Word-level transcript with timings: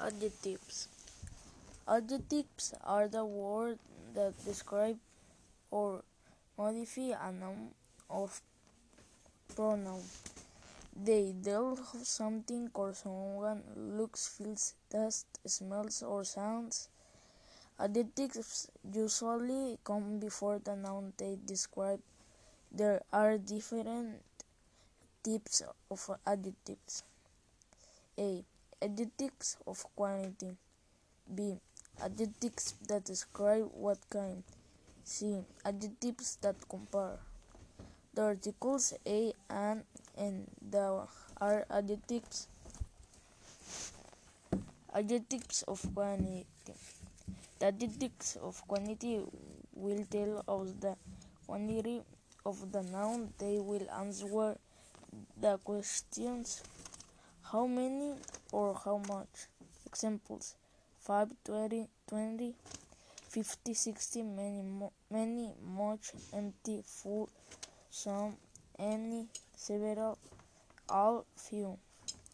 Adjectives. 0.00 0.88
Adjectives 1.86 2.72
are 2.82 3.06
the 3.06 3.24
words 3.24 3.78
that 4.14 4.32
describe 4.44 4.98
or 5.70 6.02
modify 6.56 7.12
a 7.28 7.30
noun 7.30 7.70
or 8.08 8.28
pronoun. 9.54 10.02
They 10.96 11.34
tell 11.44 11.76
how 11.76 12.02
something 12.02 12.70
or 12.74 12.94
someone 12.94 13.62
looks, 13.76 14.26
feels, 14.28 14.74
tastes, 14.90 15.38
smells, 15.46 16.02
or 16.02 16.24
sounds. 16.24 16.88
Adjectives 17.78 18.68
usually 18.92 19.78
come 19.84 20.18
before 20.18 20.58
the 20.58 20.76
noun 20.76 21.12
they 21.18 21.38
describe. 21.44 22.00
There 22.72 23.02
are 23.12 23.38
different 23.38 24.22
types 25.22 25.62
of 25.90 26.10
adjectives. 26.26 27.04
A 28.18 28.44
adjectives 28.82 29.56
of 29.66 29.84
quantity. 29.94 30.56
B. 31.34 31.56
Adjectives 32.02 32.74
that 32.88 33.04
describe 33.04 33.70
what 33.74 33.98
kind. 34.10 34.42
C. 35.04 35.44
Adjectives 35.64 36.36
that 36.42 36.56
compare. 36.68 37.18
The 38.14 38.22
articles 38.22 38.94
a 39.06 39.32
and 39.48 39.84
the 40.70 41.06
are 41.40 41.66
adjectives. 41.70 42.48
Adjectives 44.94 45.62
of 45.68 45.80
quantity. 45.94 46.46
The 47.58 47.66
adjectives 47.66 48.36
of 48.42 48.66
quantity 48.66 49.20
will 49.74 50.04
tell 50.10 50.44
us 50.48 50.72
the 50.80 50.96
quantity 51.46 52.02
of 52.44 52.72
the 52.72 52.82
noun. 52.82 53.32
They 53.38 53.58
will 53.58 53.88
answer 53.90 54.56
the 55.40 55.58
questions 55.58 56.62
how 57.52 57.66
many 57.66 58.14
or 58.52 58.80
how 58.84 58.98
much. 59.08 59.48
Examples 59.84 60.54
5, 61.00 61.30
20, 61.44 61.88
20, 62.06 62.54
50, 63.28 63.74
60, 63.74 64.22
many, 64.22 64.62
mo- 64.62 64.92
many, 65.10 65.52
much, 65.60 66.12
empty, 66.32 66.82
full, 66.84 67.28
some, 67.90 68.36
any, 68.78 69.26
several, 69.56 70.16
all, 70.88 71.24
few. 71.36 71.76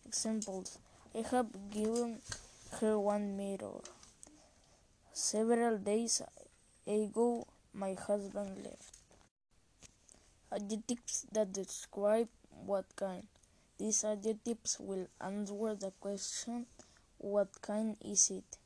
Examples 0.05 0.78
I 1.14 1.25
have 1.31 1.48
given 1.70 2.19
her 2.81 2.98
one 2.98 3.37
mirror. 3.37 3.81
Several 5.14 5.78
days 5.78 6.20
ago, 6.87 7.47
my 7.72 7.94
husband 7.94 8.64
left. 8.64 8.92
Adjectives 10.53 11.27
that 11.33 11.53
describe 11.53 12.28
what 12.67 12.84
kind. 12.97 13.27
These 13.78 14.05
adjectives 14.05 14.78
will 14.80 15.06
answer 15.20 15.74
the 15.74 15.92
question 16.00 16.66
what 17.19 17.60
kind 17.62 17.96
is 18.05 18.30
it? 18.30 18.58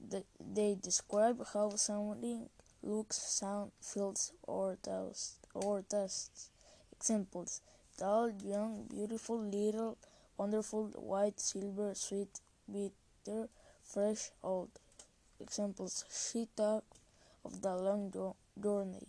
The, 0.00 0.24
they 0.40 0.74
describe 0.74 1.44
how 1.52 1.70
something 1.76 2.48
looks, 2.82 3.16
sounds, 3.16 3.72
feels, 3.80 4.32
or 4.42 4.76
tastes. 4.82 5.36
Or 5.54 5.82
tastes. 5.82 6.50
Examples: 6.92 7.60
tall, 7.96 8.30
young, 8.30 8.84
beautiful, 8.88 9.38
little, 9.38 9.96
wonderful, 10.36 10.86
white, 10.96 11.40
silver, 11.40 11.94
sweet, 11.94 12.40
bitter, 12.70 13.48
fresh, 13.82 14.30
old. 14.42 14.70
Examples: 15.40 16.04
she 16.10 16.48
talked 16.56 16.98
of 17.44 17.60
the 17.62 17.74
long 17.76 18.34
journey. 18.62 19.06